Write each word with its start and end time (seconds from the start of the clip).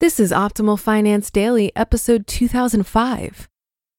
This 0.00 0.20
is 0.20 0.30
Optimal 0.30 0.78
Finance 0.78 1.28
Daily, 1.28 1.72
episode 1.74 2.28
2005 2.28 3.48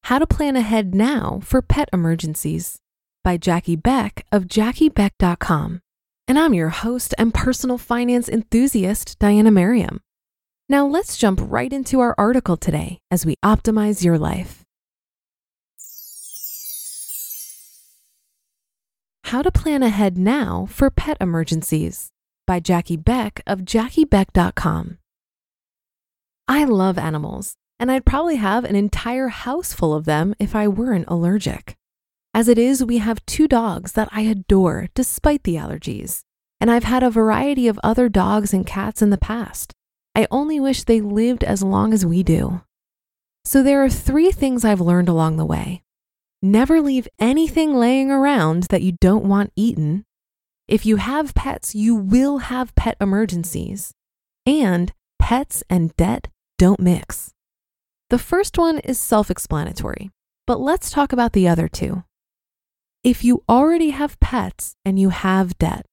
How 0.04 0.20
to 0.20 0.26
Plan 0.26 0.56
Ahead 0.56 0.96
Now 0.96 1.42
for 1.44 1.62
Pet 1.62 1.90
Emergencies 1.92 2.80
by 3.22 3.36
Jackie 3.36 3.76
Beck 3.76 4.26
of 4.32 4.46
JackieBeck.com. 4.46 5.82
And 6.26 6.40
I'm 6.40 6.54
your 6.54 6.70
host 6.70 7.14
and 7.18 7.34
personal 7.34 7.78
finance 7.78 8.30
enthusiast, 8.30 9.20
Diana 9.20 9.52
Merriam. 9.52 10.00
Now 10.70 10.88
let's 10.88 11.18
jump 11.18 11.42
right 11.44 11.74
into 11.74 12.00
our 12.00 12.16
article 12.18 12.56
today 12.56 13.00
as 13.12 13.26
we 13.26 13.36
optimize 13.44 14.02
your 14.02 14.18
life. 14.18 14.64
How 19.26 19.42
to 19.42 19.52
Plan 19.52 19.84
Ahead 19.84 20.18
Now 20.18 20.66
for 20.70 20.90
Pet 20.90 21.18
Emergencies 21.20 22.08
by 22.48 22.62
Jackie 22.62 22.96
Beck 22.96 23.42
of 23.46 23.60
JackieBeck.com. 23.66 24.99
I 26.52 26.64
love 26.64 26.98
animals, 26.98 27.54
and 27.80 27.92
I'd 27.92 28.08
probably 28.08 28.38
have 28.38 28.64
an 28.64 28.76
entire 28.76 29.28
house 29.28 29.72
full 29.72 29.94
of 29.94 30.06
them 30.06 30.34
if 30.40 30.56
I 30.56 30.68
weren't 30.68 31.06
allergic. 31.08 31.76
As 32.34 32.48
it 32.48 32.58
is, 32.58 32.84
we 32.84 32.98
have 32.98 33.24
two 33.28 33.48
dogs 33.48 33.92
that 33.92 34.10
I 34.12 34.22
adore 34.22 34.88
despite 34.96 35.44
the 35.44 35.58
allergies, 35.58 36.22
and 36.60 36.72
I've 36.72 36.86
had 36.86 37.04
a 37.04 37.12
variety 37.12 37.68
of 37.68 37.80
other 37.84 38.10
dogs 38.10 38.52
and 38.52 38.66
cats 38.66 39.04
in 39.04 39.12
the 39.12 39.18
past. 39.18 39.74
I 40.16 40.26
only 40.32 40.60
wish 40.60 40.86
they 40.86 41.02
lived 41.02 41.44
as 41.44 41.62
long 41.62 41.94
as 41.94 42.04
we 42.04 42.24
do. 42.24 42.62
So 43.46 43.62
there 43.62 43.84
are 43.84 43.90
three 43.90 44.32
things 44.32 44.66
I've 44.66 44.82
learned 44.82 45.08
along 45.08 45.38
the 45.38 45.46
way. 45.46 45.84
Never 46.42 46.82
leave 46.82 47.08
anything 47.20 47.76
laying 47.76 48.10
around 48.10 48.64
that 48.72 48.82
you 48.82 48.94
don't 49.00 49.26
want 49.26 49.54
eaten. 49.56 50.04
If 50.68 50.84
you 50.84 50.96
have 50.96 51.36
pets, 51.36 51.76
you 51.76 51.94
will 51.94 52.40
have 52.40 52.74
pet 52.74 52.98
emergencies. 53.00 53.94
And 54.48 54.92
pets 55.20 55.62
and 55.70 55.96
debt 55.96 56.28
don't 56.60 56.82
mix. 56.82 57.32
The 58.10 58.20
first 58.20 58.58
one 58.58 58.80
is 58.80 59.00
self 59.00 59.32
explanatory, 59.32 60.12
but 60.46 60.60
let's 60.60 60.92
talk 60.92 61.14
about 61.14 61.32
the 61.32 61.48
other 61.48 61.70
two. 61.70 62.04
If 63.02 63.24
you 63.24 63.44
already 63.48 63.92
have 63.92 64.20
pets 64.20 64.76
and 64.84 65.00
you 65.00 65.08
have 65.10 65.58
debt, 65.58 65.86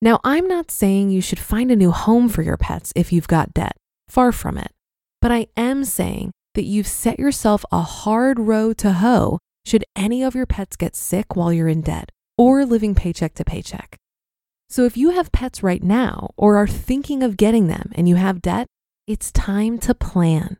now 0.00 0.18
I'm 0.24 0.48
not 0.48 0.70
saying 0.70 1.10
you 1.10 1.20
should 1.20 1.38
find 1.38 1.70
a 1.70 1.76
new 1.76 1.90
home 1.90 2.30
for 2.30 2.40
your 2.40 2.56
pets 2.56 2.90
if 2.96 3.12
you've 3.12 3.28
got 3.28 3.52
debt, 3.52 3.76
far 4.08 4.32
from 4.32 4.56
it, 4.56 4.72
but 5.20 5.30
I 5.30 5.48
am 5.58 5.84
saying 5.84 6.30
that 6.54 6.64
you've 6.64 6.86
set 6.86 7.18
yourself 7.18 7.62
a 7.70 7.82
hard 7.82 8.38
row 8.38 8.72
to 8.72 8.94
hoe 8.94 9.38
should 9.66 9.84
any 9.94 10.22
of 10.22 10.34
your 10.34 10.46
pets 10.46 10.76
get 10.76 10.96
sick 10.96 11.36
while 11.36 11.52
you're 11.52 11.68
in 11.68 11.82
debt 11.82 12.10
or 12.38 12.64
living 12.64 12.94
paycheck 12.94 13.34
to 13.34 13.44
paycheck. 13.44 13.98
So 14.70 14.84
if 14.84 14.96
you 14.96 15.10
have 15.10 15.32
pets 15.32 15.62
right 15.62 15.82
now 15.82 16.30
or 16.38 16.56
are 16.56 16.66
thinking 16.66 17.22
of 17.22 17.36
getting 17.36 17.66
them 17.66 17.92
and 17.94 18.08
you 18.08 18.16
have 18.16 18.40
debt, 18.40 18.68
it's 19.06 19.30
time 19.30 19.78
to 19.78 19.94
plan. 19.94 20.56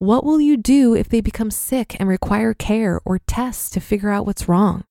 What 0.00 0.24
will 0.24 0.40
you 0.40 0.56
do 0.56 0.94
if 0.94 1.08
they 1.08 1.20
become 1.20 1.52
sick 1.52 1.96
and 2.00 2.08
require 2.08 2.52
care 2.52 3.00
or 3.04 3.20
tests 3.20 3.70
to 3.70 3.80
figure 3.80 4.10
out 4.10 4.26
what's 4.26 4.48
wrong? 4.48 4.84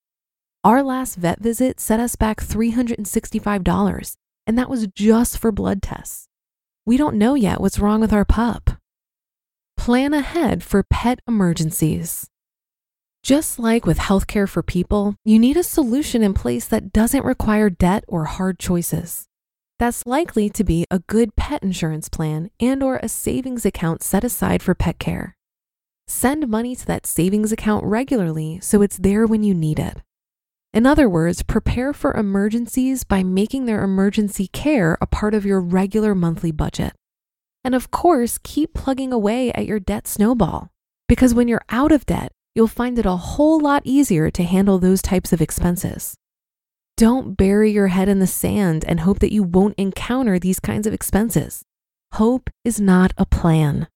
Our 0.64 0.82
last 0.82 1.16
vet 1.16 1.42
visit 1.42 1.80
set 1.82 2.00
us 2.00 2.16
back 2.16 2.38
$365, 2.38 4.16
and 4.48 4.58
that 4.58 4.70
was 4.70 4.88
just 4.88 5.38
for 5.38 5.52
blood 5.52 5.82
tests. 5.82 6.28
We 6.86 6.96
don't 6.96 7.18
know 7.18 7.36
yet 7.36 7.60
what's 7.60 7.80
wrong 7.80 8.00
with 8.00 8.14
our 8.14 8.26
pup. 8.26 8.72
Plan 9.76 10.14
ahead 10.14 10.64
for 10.64 10.82
pet 10.82 11.20
emergencies. 11.28 12.30
Just 13.24 13.60
like 13.60 13.86
with 13.86 13.98
healthcare 13.98 14.48
for 14.48 14.64
people, 14.64 15.16
you 15.26 15.38
need 15.38 15.58
a 15.58 15.64
solution 15.64 16.24
in 16.24 16.34
place 16.34 16.66
that 16.68 16.94
doesn't 16.94 17.26
require 17.26 17.70
debt 17.70 18.06
or 18.08 18.26
hard 18.26 18.58
choices. 18.58 19.28
That's 19.78 20.06
likely 20.06 20.50
to 20.52 20.64
be 20.64 20.86
a 20.90 21.00
good 21.00 21.36
pet 21.36 21.62
insurance 21.62 22.08
plan 22.08 22.50
and 22.62 22.82
or 22.82 22.98
a 22.98 23.10
savings 23.10 23.66
account 23.66 24.04
set 24.04 24.24
aside 24.24 24.64
for 24.64 24.74
pet 24.74 25.00
care. 25.00 25.36
Send 26.08 26.48
money 26.48 26.76
to 26.78 26.86
that 26.86 27.06
savings 27.06 27.52
account 27.52 27.84
regularly 27.84 28.60
so 28.62 28.82
it's 28.82 28.98
there 28.98 29.26
when 29.26 29.44
you 29.44 29.54
need 29.54 29.80
it. 29.80 29.98
In 30.74 30.86
other 30.86 31.10
words, 31.10 31.44
prepare 31.44 31.92
for 31.92 32.14
emergencies 32.14 33.04
by 33.04 33.24
making 33.24 33.66
their 33.66 33.84
emergency 33.84 34.48
care 34.48 34.98
a 35.02 35.08
part 35.08 35.34
of 35.34 35.46
your 35.46 35.60
regular 35.60 36.16
monthly 36.16 36.52
budget. 36.52 36.94
And 37.64 37.76
of 37.76 37.92
course, 37.92 38.38
keep 38.38 38.74
plugging 38.74 39.12
away 39.12 39.52
at 39.54 39.66
your 39.66 39.80
debt 39.80 40.08
snowball 40.08 40.70
because 41.10 41.34
when 41.34 41.48
you're 41.50 41.66
out 41.70 41.92
of 41.92 42.06
debt, 42.06 42.32
you'll 42.54 42.68
find 42.68 42.98
it 42.98 43.06
a 43.06 43.16
whole 43.16 43.60
lot 43.60 43.82
easier 43.84 44.32
to 44.32 44.44
handle 44.44 44.80
those 44.80 45.02
types 45.02 45.34
of 45.34 45.42
expenses. 45.42 46.16
Don't 46.98 47.36
bury 47.36 47.72
your 47.72 47.88
head 47.88 48.08
in 48.08 48.20
the 48.20 48.28
sand 48.28 48.86
and 48.88 49.02
hope 49.02 49.20
that 49.20 49.34
you 49.34 49.44
won't 49.44 49.76
encounter 49.78 50.40
these 50.40 50.62
kinds 50.62 50.88
of 50.88 50.94
expenses. 50.94 51.64
Hope 52.14 52.50
is 52.64 52.80
not 52.80 53.12
a 53.18 53.26
plan. 53.26 53.90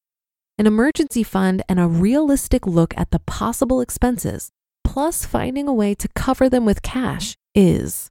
An 0.57 0.67
emergency 0.67 1.23
fund 1.23 1.63
and 1.69 1.79
a 1.79 1.87
realistic 1.87 2.67
look 2.67 2.93
at 2.97 3.11
the 3.11 3.19
possible 3.19 3.79
expenses, 3.79 4.49
plus 4.83 5.23
finding 5.23 5.69
a 5.69 5.73
way 5.73 5.95
to 5.95 6.09
cover 6.09 6.49
them 6.49 6.65
with 6.65 6.81
cash, 6.81 7.35
is. 7.55 8.09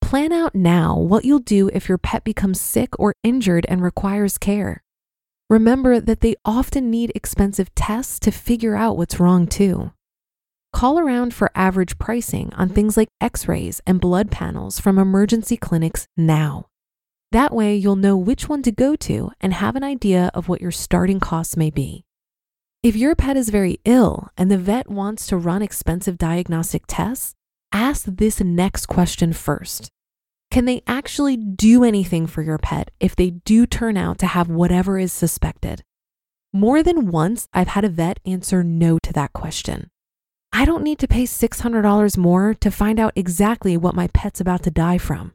Plan 0.00 0.32
out 0.32 0.54
now 0.54 0.96
what 0.96 1.26
you'll 1.26 1.38
do 1.38 1.68
if 1.74 1.86
your 1.86 1.98
pet 1.98 2.24
becomes 2.24 2.58
sick 2.58 2.98
or 2.98 3.12
injured 3.22 3.66
and 3.68 3.82
requires 3.82 4.38
care. 4.38 4.82
Remember 5.50 6.00
that 6.00 6.20
they 6.20 6.34
often 6.46 6.90
need 6.90 7.12
expensive 7.14 7.74
tests 7.74 8.18
to 8.20 8.30
figure 8.30 8.74
out 8.74 8.96
what's 8.96 9.20
wrong, 9.20 9.46
too. 9.46 9.92
Call 10.72 10.98
around 10.98 11.32
for 11.34 11.50
average 11.54 11.98
pricing 11.98 12.52
on 12.54 12.68
things 12.68 12.96
like 12.96 13.08
x 13.20 13.48
rays 13.48 13.80
and 13.86 14.00
blood 14.00 14.30
panels 14.30 14.78
from 14.78 14.98
emergency 14.98 15.56
clinics 15.56 16.06
now. 16.16 16.66
That 17.32 17.54
way, 17.54 17.76
you'll 17.76 17.96
know 17.96 18.16
which 18.16 18.48
one 18.48 18.62
to 18.62 18.72
go 18.72 18.96
to 18.96 19.32
and 19.40 19.52
have 19.54 19.76
an 19.76 19.84
idea 19.84 20.30
of 20.34 20.48
what 20.48 20.60
your 20.60 20.70
starting 20.70 21.20
costs 21.20 21.56
may 21.56 21.70
be. 21.70 22.04
If 22.82 22.96
your 22.96 23.14
pet 23.14 23.36
is 23.36 23.48
very 23.48 23.80
ill 23.84 24.28
and 24.36 24.50
the 24.50 24.56
vet 24.58 24.88
wants 24.88 25.26
to 25.26 25.36
run 25.36 25.62
expensive 25.62 26.16
diagnostic 26.16 26.84
tests, 26.86 27.34
ask 27.72 28.04
this 28.06 28.40
next 28.40 28.86
question 28.86 29.32
first. 29.32 29.90
Can 30.50 30.64
they 30.64 30.82
actually 30.86 31.36
do 31.36 31.84
anything 31.84 32.26
for 32.26 32.40
your 32.40 32.56
pet 32.56 32.90
if 33.00 33.14
they 33.14 33.30
do 33.30 33.66
turn 33.66 33.96
out 33.96 34.18
to 34.18 34.26
have 34.26 34.48
whatever 34.48 34.98
is 34.98 35.12
suspected? 35.12 35.82
More 36.52 36.82
than 36.82 37.10
once, 37.10 37.48
I've 37.52 37.68
had 37.68 37.84
a 37.84 37.90
vet 37.90 38.20
answer 38.24 38.62
no 38.62 38.98
to 39.02 39.12
that 39.12 39.32
question. 39.34 39.90
I 40.58 40.64
don't 40.64 40.82
need 40.82 40.98
to 40.98 41.06
pay 41.06 41.22
$600 41.22 42.18
more 42.18 42.52
to 42.52 42.70
find 42.72 42.98
out 42.98 43.12
exactly 43.14 43.76
what 43.76 43.94
my 43.94 44.08
pet's 44.08 44.40
about 44.40 44.64
to 44.64 44.72
die 44.72 44.98
from. 44.98 45.34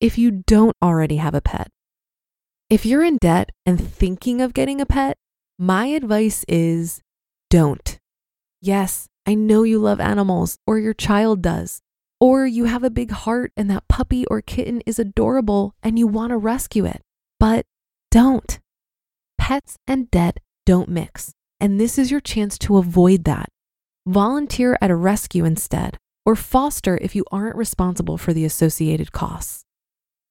If 0.00 0.18
you 0.18 0.44
don't 0.46 0.76
already 0.80 1.16
have 1.16 1.34
a 1.34 1.40
pet, 1.40 1.66
if 2.68 2.86
you're 2.86 3.02
in 3.02 3.16
debt 3.16 3.50
and 3.66 3.80
thinking 3.80 4.40
of 4.40 4.54
getting 4.54 4.80
a 4.80 4.86
pet, 4.86 5.16
my 5.58 5.86
advice 5.86 6.44
is 6.46 7.02
don't. 7.50 7.98
Yes, 8.62 9.08
I 9.26 9.34
know 9.34 9.64
you 9.64 9.80
love 9.80 9.98
animals, 9.98 10.58
or 10.64 10.78
your 10.78 10.94
child 10.94 11.42
does, 11.42 11.80
or 12.20 12.46
you 12.46 12.66
have 12.66 12.84
a 12.84 12.88
big 12.88 13.10
heart 13.10 13.50
and 13.56 13.68
that 13.68 13.88
puppy 13.88 14.26
or 14.26 14.40
kitten 14.42 14.80
is 14.86 15.00
adorable 15.00 15.74
and 15.82 15.98
you 15.98 16.06
want 16.06 16.30
to 16.30 16.36
rescue 16.36 16.84
it, 16.84 17.02
but 17.40 17.66
don't. 18.12 18.60
Pets 19.38 19.76
and 19.88 20.08
debt 20.08 20.38
don't 20.64 20.88
mix. 20.88 21.32
and 21.60 21.80
this 21.80 21.98
is 21.98 22.12
your 22.12 22.20
chance 22.20 22.56
to 22.58 22.78
avoid 22.78 23.24
that. 23.24 23.48
Volunteer 24.06 24.78
at 24.80 24.90
a 24.90 24.96
rescue 24.96 25.44
instead, 25.44 25.98
or 26.24 26.34
foster 26.34 26.98
if 27.02 27.14
you 27.14 27.24
aren't 27.30 27.56
responsible 27.56 28.16
for 28.16 28.32
the 28.32 28.46
associated 28.46 29.12
costs. 29.12 29.64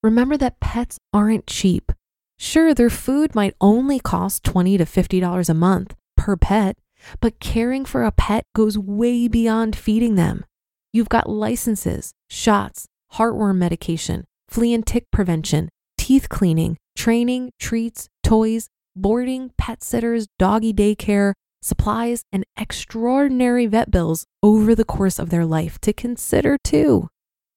Remember 0.02 0.36
that 0.36 0.60
pets 0.60 0.98
aren't 1.12 1.46
cheap. 1.46 1.92
Sure, 2.38 2.74
their 2.74 2.90
food 2.90 3.34
might 3.34 3.54
only 3.60 4.00
cost 4.00 4.42
20 4.42 4.78
to 4.78 4.84
$50 4.84 5.48
a 5.48 5.54
month 5.54 5.94
per 6.16 6.36
pet, 6.36 6.78
but 7.20 7.38
caring 7.38 7.84
for 7.84 8.02
a 8.02 8.10
pet 8.10 8.44
goes 8.56 8.76
way 8.76 9.28
beyond 9.28 9.76
feeding 9.76 10.16
them. 10.16 10.44
You've 10.92 11.08
got 11.08 11.30
licenses, 11.30 12.12
shots, 12.28 12.86
heartworm 13.14 13.56
medication, 13.56 14.24
flea 14.48 14.74
and 14.74 14.86
tick 14.86 15.04
prevention, 15.12 15.68
teeth 15.96 16.28
cleaning, 16.28 16.76
training, 16.96 17.52
treats, 17.60 18.08
toys, 18.24 18.68
boarding, 18.96 19.52
pet 19.56 19.84
sitters, 19.84 20.26
doggy 20.38 20.72
daycare, 20.72 21.34
supplies, 21.62 22.24
and 22.32 22.44
extraordinary 22.56 23.66
vet 23.66 23.90
bills 23.90 24.24
over 24.42 24.74
the 24.74 24.84
course 24.84 25.18
of 25.18 25.30
their 25.30 25.44
life 25.44 25.78
to 25.80 25.92
consider 25.92 26.56
too. 26.62 27.08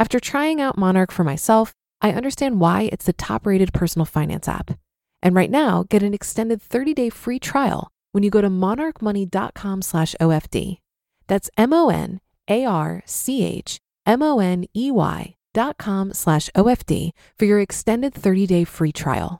After 0.00 0.18
trying 0.18 0.62
out 0.62 0.78
Monarch 0.78 1.12
for 1.12 1.24
myself, 1.24 1.74
I 2.00 2.12
understand 2.12 2.58
why 2.58 2.88
it's 2.90 3.04
the 3.04 3.12
top-rated 3.12 3.74
personal 3.74 4.06
finance 4.06 4.48
app. 4.48 4.78
And 5.22 5.34
right 5.34 5.50
now, 5.50 5.84
get 5.90 6.02
an 6.02 6.14
extended 6.14 6.62
30-day 6.62 7.10
free 7.10 7.38
trial 7.38 7.92
when 8.12 8.24
you 8.24 8.30
go 8.30 8.40
to 8.40 8.48
monarchmoney.com 8.48 9.82
slash 9.82 10.16
OFD. 10.18 10.78
That's 11.26 11.50
M 11.58 11.74
O 11.74 11.90
N 11.90 12.18
A 12.48 12.64
R 12.64 13.02
C 13.04 13.44
H 13.44 13.78
M-O-N-E-Y 14.06 15.34
dot 15.52 15.76
com 15.76 16.14
slash 16.14 16.48
OFD 16.56 17.10
for 17.38 17.44
your 17.44 17.60
extended 17.60 18.14
30-day 18.14 18.64
free 18.64 18.92
trial. 18.92 19.38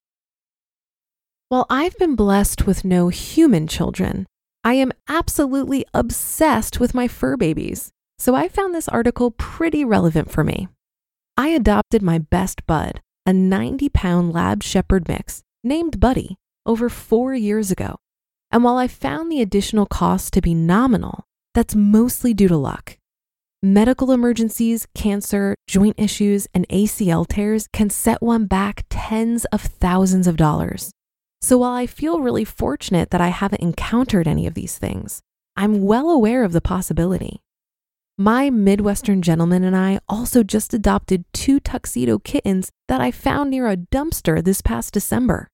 While 1.49 1.65
I've 1.71 1.97
been 1.97 2.15
blessed 2.15 2.67
with 2.67 2.85
no 2.85 3.09
human 3.09 3.67
children, 3.67 4.27
I 4.63 4.75
am 4.75 4.93
absolutely 5.09 5.87
obsessed 5.95 6.79
with 6.79 6.93
my 6.95 7.09
fur 7.09 7.39
babies. 7.39 7.93
So 8.21 8.35
I 8.35 8.49
found 8.49 8.75
this 8.75 8.87
article 8.87 9.31
pretty 9.31 9.83
relevant 9.83 10.31
for 10.31 10.45
me. 10.45 10.69
I 11.39 11.49
adopted 11.49 12.03
my 12.03 12.19
best 12.19 12.67
bud, 12.67 13.01
a 13.25 13.33
90 13.33 13.89
pound 13.89 14.35
lab 14.35 14.63
shepherd 14.63 15.09
mix 15.09 15.43
named 15.65 15.99
Buddy, 15.99 16.37
over 16.67 16.91
four 16.91 17.35
years 17.35 17.71
ago. 17.71 17.97
And 18.51 18.63
while 18.63 18.77
I 18.77 18.89
found 18.89 19.33
the 19.33 19.41
additional 19.41 19.87
cost 19.87 20.35
to 20.35 20.43
be 20.43 20.53
nominal, 20.53 21.25
that's 21.55 21.75
mostly 21.75 22.35
due 22.35 22.49
to 22.49 22.59
luck. 22.59 22.99
Medical 23.63 24.13
emergencies, 24.13 24.87
cancer, 24.95 25.55
joint 25.67 25.95
issues, 25.99 26.47
and 26.53 26.69
ACL 26.69 27.27
tears 27.27 27.69
can 27.73 27.89
set 27.89 28.21
one 28.21 28.45
back 28.45 28.85
tens 28.91 29.47
of 29.47 29.63
thousands 29.63 30.27
of 30.27 30.37
dollars. 30.37 30.91
So 31.41 31.57
while 31.57 31.73
I 31.73 31.87
feel 31.87 32.21
really 32.21 32.45
fortunate 32.45 33.13
that 33.13 33.23
I 33.23 33.29
haven't 33.29 33.63
encountered 33.63 34.29
any 34.29 34.47
of 34.47 34.53
these 34.53 34.77
things, 34.77 35.23
I'm 35.57 35.81
well 35.81 36.11
aware 36.11 36.45
of 36.45 36.53
the 36.53 36.61
possibility. 36.61 37.41
My 38.21 38.51
Midwestern 38.51 39.23
gentleman 39.23 39.65
and 39.65 39.75
I 39.75 39.99
also 40.07 40.43
just 40.43 40.75
adopted 40.75 41.25
two 41.33 41.59
tuxedo 41.59 42.19
kittens 42.19 42.69
that 42.87 43.01
I 43.01 43.11
found 43.11 43.49
near 43.49 43.67
a 43.67 43.79
dumpster 43.79 44.45
this 44.45 44.61
past 44.61 44.93
December. 44.93 45.49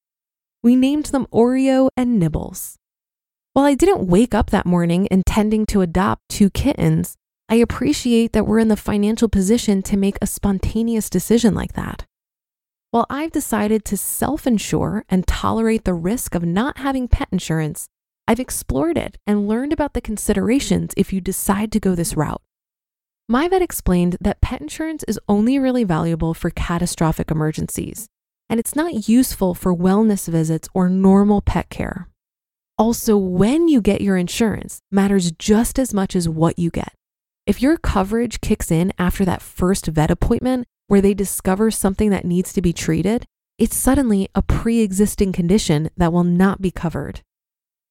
We 0.64 0.74
named 0.74 1.06
them 1.06 1.28
Oreo 1.32 1.90
and 1.96 2.18
Nibbles. 2.18 2.74
While 3.52 3.66
I 3.66 3.74
didn't 3.76 4.08
wake 4.08 4.34
up 4.34 4.50
that 4.50 4.66
morning 4.66 5.06
intending 5.12 5.64
to 5.66 5.80
adopt 5.80 6.22
two 6.28 6.50
kittens, 6.50 7.14
I 7.48 7.54
appreciate 7.54 8.32
that 8.32 8.48
we're 8.48 8.58
in 8.58 8.66
the 8.66 8.74
financial 8.74 9.28
position 9.28 9.80
to 9.82 9.96
make 9.96 10.18
a 10.20 10.26
spontaneous 10.26 11.08
decision 11.08 11.54
like 11.54 11.74
that. 11.74 12.04
While 12.90 13.06
I've 13.08 13.30
decided 13.30 13.84
to 13.84 13.96
self 13.96 14.44
insure 14.44 15.04
and 15.08 15.24
tolerate 15.24 15.84
the 15.84 15.94
risk 15.94 16.34
of 16.34 16.42
not 16.42 16.78
having 16.78 17.06
pet 17.06 17.28
insurance, 17.30 17.86
I've 18.26 18.40
explored 18.40 18.98
it 18.98 19.18
and 19.24 19.46
learned 19.46 19.72
about 19.72 19.94
the 19.94 20.00
considerations 20.00 20.94
if 20.96 21.12
you 21.12 21.20
decide 21.20 21.70
to 21.70 21.78
go 21.78 21.94
this 21.94 22.16
route. 22.16 22.42
My 23.28 23.48
vet 23.48 23.60
explained 23.60 24.18
that 24.20 24.40
pet 24.40 24.60
insurance 24.60 25.02
is 25.08 25.18
only 25.28 25.58
really 25.58 25.82
valuable 25.82 26.32
for 26.32 26.48
catastrophic 26.50 27.28
emergencies, 27.28 28.06
and 28.48 28.60
it's 28.60 28.76
not 28.76 29.08
useful 29.08 29.52
for 29.52 29.74
wellness 29.74 30.28
visits 30.28 30.68
or 30.74 30.88
normal 30.88 31.40
pet 31.40 31.68
care. 31.68 32.08
Also, 32.78 33.16
when 33.16 33.66
you 33.66 33.80
get 33.80 34.00
your 34.00 34.16
insurance 34.16 34.78
matters 34.92 35.32
just 35.32 35.76
as 35.76 35.92
much 35.92 36.14
as 36.14 36.28
what 36.28 36.56
you 36.56 36.70
get. 36.70 36.92
If 37.46 37.60
your 37.60 37.78
coverage 37.78 38.40
kicks 38.40 38.70
in 38.70 38.92
after 38.96 39.24
that 39.24 39.42
first 39.42 39.86
vet 39.86 40.10
appointment 40.12 40.68
where 40.86 41.00
they 41.00 41.14
discover 41.14 41.72
something 41.72 42.10
that 42.10 42.24
needs 42.24 42.52
to 42.52 42.62
be 42.62 42.72
treated, 42.72 43.24
it's 43.58 43.74
suddenly 43.74 44.28
a 44.36 44.42
pre 44.42 44.82
existing 44.82 45.32
condition 45.32 45.90
that 45.96 46.12
will 46.12 46.22
not 46.22 46.62
be 46.62 46.70
covered. 46.70 47.22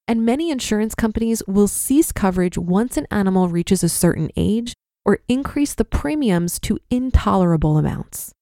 And 0.08 0.24
many 0.24 0.50
insurance 0.50 0.94
companies 0.94 1.42
will 1.46 1.68
cease 1.68 2.10
coverage 2.10 2.56
once 2.56 2.96
an 2.96 3.06
animal 3.10 3.50
reaches 3.50 3.84
a 3.84 3.90
certain 3.90 4.30
age 4.34 4.72
or 5.06 5.20
increase 5.28 5.72
the 5.72 5.86
premiums 5.86 6.58
to 6.60 6.78
intolerable 6.90 7.78
amounts. 7.78 8.32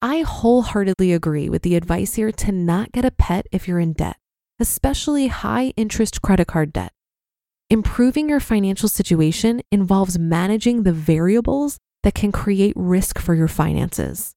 I 0.00 0.22
wholeheartedly 0.22 1.12
agree 1.12 1.50
with 1.50 1.60
the 1.60 1.76
advice 1.76 2.14
here 2.14 2.32
to 2.32 2.52
not 2.52 2.92
get 2.92 3.04
a 3.04 3.10
pet 3.10 3.46
if 3.52 3.68
you're 3.68 3.80
in 3.80 3.92
debt 3.92 4.16
especially 4.58 5.28
high 5.28 5.72
interest 5.76 6.22
credit 6.22 6.46
card 6.46 6.72
debt. 6.72 6.92
Improving 7.70 8.28
your 8.28 8.40
financial 8.40 8.88
situation 8.88 9.60
involves 9.70 10.18
managing 10.18 10.82
the 10.82 10.92
variables 10.92 11.78
that 12.02 12.14
can 12.14 12.32
create 12.32 12.74
risk 12.76 13.18
for 13.18 13.34
your 13.34 13.48
finances. 13.48 14.32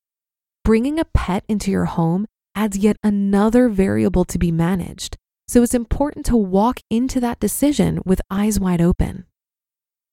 Bringing 0.63 0.99
a 0.99 1.05
pet 1.05 1.43
into 1.47 1.71
your 1.71 1.85
home 1.85 2.27
adds 2.55 2.77
yet 2.77 2.97
another 3.03 3.69
variable 3.69 4.25
to 4.25 4.37
be 4.37 4.51
managed, 4.51 5.17
so 5.47 5.63
it's 5.63 5.73
important 5.73 6.25
to 6.25 6.35
walk 6.35 6.81
into 6.89 7.19
that 7.19 7.39
decision 7.39 7.99
with 8.05 8.21
eyes 8.29 8.59
wide 8.59 8.81
open. 8.81 9.25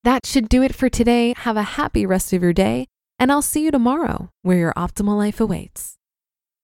That 0.08 0.24
should 0.24 0.48
do 0.48 0.62
it 0.62 0.74
for 0.74 0.88
today. 0.88 1.34
Have 1.36 1.58
a 1.58 1.76
happy 1.76 2.06
rest 2.06 2.32
of 2.32 2.42
your 2.42 2.54
day, 2.54 2.86
and 3.18 3.30
I'll 3.30 3.42
see 3.42 3.62
you 3.62 3.70
tomorrow 3.70 4.30
where 4.40 4.56
your 4.56 4.72
optimal 4.72 5.18
life 5.18 5.38
awaits. 5.38 5.97